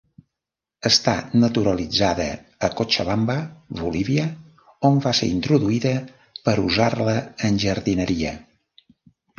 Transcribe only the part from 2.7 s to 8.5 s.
Cochabamba Bolívia, on va ser introduïda per usar-la en jardineria.